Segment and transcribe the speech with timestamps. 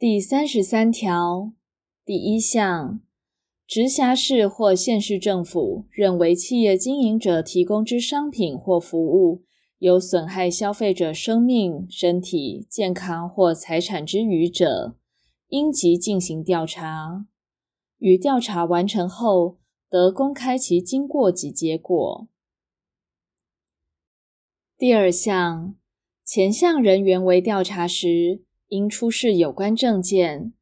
[0.00, 1.52] 第三十三条
[2.06, 3.02] 第一项，
[3.66, 9.42] 直辖市或县市政府认为企业经营者提供之商品或服务
[9.76, 14.96] 有损害消费者生命、身体健康或财产之余者，
[15.48, 17.26] 应即进行调查，
[17.98, 19.58] 于调查完成后，
[19.90, 22.26] 得公开其经过及结果。
[24.78, 25.74] 第二项，
[26.24, 28.40] 前项人员为调查时，
[28.70, 30.52] 应出示有关证件，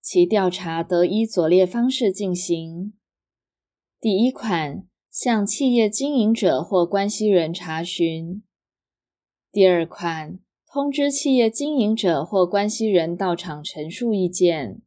[0.00, 2.94] 其调查得依左列方式进行：
[4.00, 8.40] 第一款，向企业经营者或关系人查询；
[9.52, 14.80] 第二款，通知企业经营者或关系人到场陈述意见；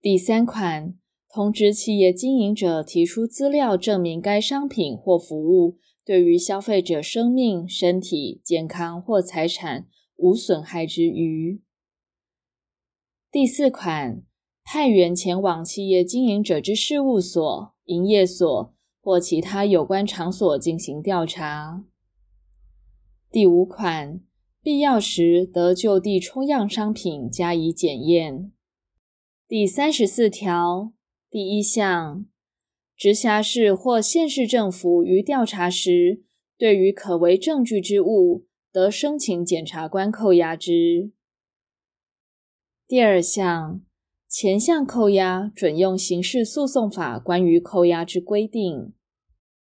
[0.00, 0.94] 第三款，
[1.28, 5.76] 通知企业经营者提出资料证明该商品或服务
[6.06, 9.86] 对于消费者生命、身体健康或财产。
[10.18, 11.60] 无损害之余。
[13.32, 14.22] 第四款，
[14.62, 21.84] 派员前往企业经营者之事务所、营业所或其他有关场所进行调查。
[23.30, 24.20] 第五款，
[24.62, 28.52] 必要时得就地抽样商品加以检验。
[29.46, 30.92] 第三十四条
[31.30, 32.26] 第一项，
[32.96, 36.22] 直辖市或县市政府于调查时，
[36.56, 41.12] 对于可为证据之物，得申请检察官扣押之。
[42.86, 43.80] 第二项，
[44.28, 48.92] 前项扣押准用刑事诉讼法关于扣押之规定。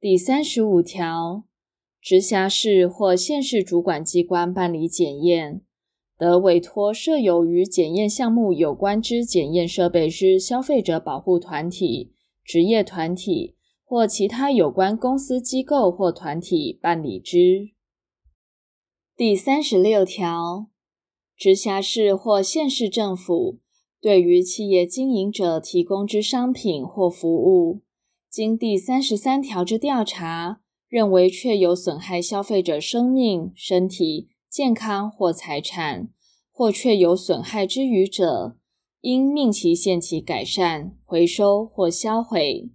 [0.00, 1.44] 第三十五条，
[2.00, 5.60] 直辖市或县市主管机关办理检验，
[6.16, 17.72] 得委托设有与检验项目有关之检验设备之消费者保护团体、职业团体或其他有关公司机构或团体办理之。
[19.20, 20.68] 第三十六条，
[21.36, 23.58] 直辖市或县市政府
[24.00, 27.82] 对于企业经营者提供之商品或服务，
[28.30, 36.08] 经第三十三条之调查，认为确有损害消费者生命、身体健康或财产，
[36.50, 38.56] 或确有损害之余者，
[39.02, 42.70] 应命其限期改善、回收或销毁，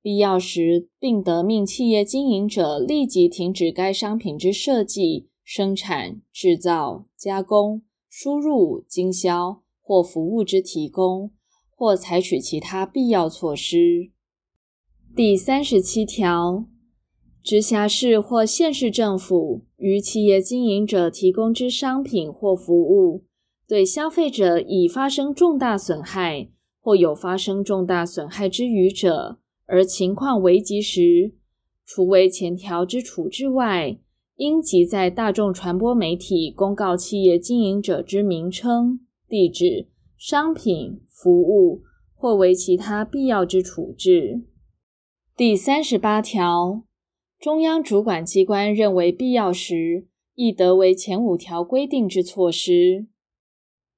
[0.00, 5.28] 必要时，并得命企业经营者立即停止该商品之设计。
[5.48, 11.30] 生产、制造、加工、输入、经销或服务之提供，
[11.70, 14.10] 或采取其他必要措施。
[15.14, 16.66] 第三十七条，
[17.44, 23.22] 直辖市或县市政府于企业经营者提供之商品或服务，
[23.68, 31.36] 对消费者已发生重大损害或有发生重大损害之余者，而情况危急时，
[31.84, 34.00] 除为前条之处置外，
[34.36, 39.88] 应即在大众传播媒体公告企业经营者之名称、地址、
[40.18, 41.82] 商品、服务，
[42.14, 44.42] 或为其他必要之处置。
[45.34, 46.82] 第三十八条，
[47.38, 53.06] 中央主管机关认为必要时，亦得为前五条规定之措施。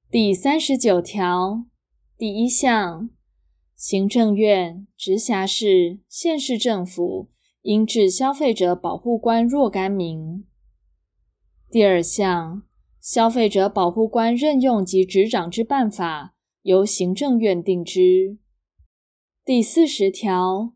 [0.09, 1.65] 第三十九条
[2.17, 3.11] 第一项，
[3.75, 7.29] 行政院、直辖市、县市政府。
[7.63, 10.45] 应置消费者保护官若干名。
[11.71, 12.63] 第二项，
[13.01, 18.39] 消费者保护官任用及执掌之办法，由行政院定之。
[19.45, 20.73] 第四十条，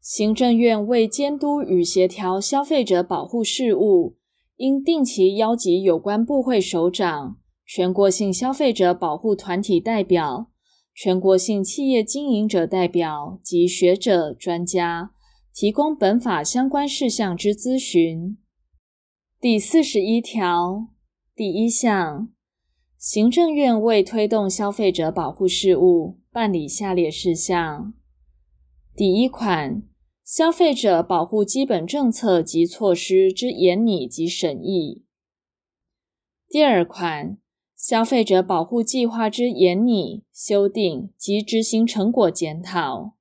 [0.00, 4.16] 行政院为监督与协调消费者保护事务，
[4.56, 10.50] 应定期邀集有关部会首长、全国性消费者保护团体代表、
[10.94, 15.12] 全国性企业经营者代表及学者专家。
[15.60, 18.38] 提供本法相关事项之咨询。
[19.40, 20.90] 第四十一条
[21.34, 22.28] 第一项，
[22.96, 27.92] 行政院为推动消费者保护事务，办理下列事项：
[28.94, 29.82] 第一款，
[30.24, 35.02] 消费者保护基本政策及措施之研拟及审议；
[36.48, 37.36] 第二款，
[37.74, 43.17] 消费者保护计划之研拟、修订及执行成果检讨。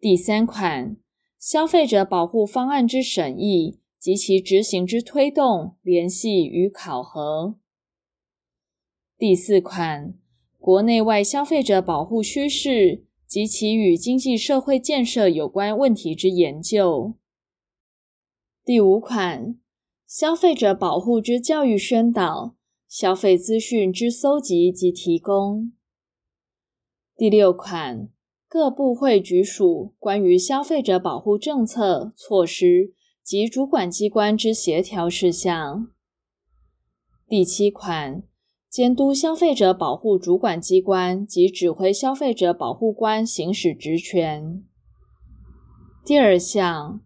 [0.00, 0.96] 第三款，
[1.38, 7.56] 消费者保护方案之审议及其执行之推动、联系与考核。
[9.18, 10.14] 第四款，
[10.58, 17.16] 国内外消费者保护趋势及其与经济社会建设有关问题之研究。
[18.64, 19.58] 第五款，
[20.06, 22.56] 消费者保护之教育宣导、
[22.88, 25.74] 消费资讯之搜集及提供。
[27.14, 28.08] 第六款。
[28.50, 32.92] 各部会局署关于消费者保护政策措施
[33.22, 35.86] 及主管机关之协调事项。
[37.28, 38.24] 第七款，
[38.68, 44.64] 监督消费者保护主管机关及指挥消费者保护官行使职权。
[46.04, 47.00] 第二项，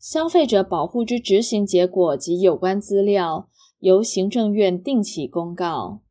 [0.00, 3.48] 消费者保护之执行结果及有关资料，
[3.78, 6.02] 由行政院定期公告。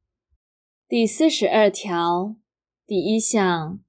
[0.88, 2.38] 第四十二条
[2.86, 3.82] 第一项，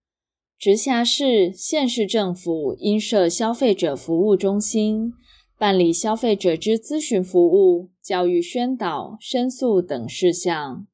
[0.58, 5.12] 直辖市、县市政府应设消费者服务中心，
[5.56, 10.88] 办理消费者之咨询服务、教育宣导、申诉等事项。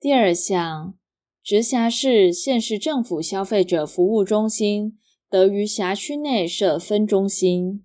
[0.00, 0.94] 第二项，
[1.42, 4.96] 直辖市、县市政府消费者服务中心
[5.28, 7.84] 得于辖区内设分中心。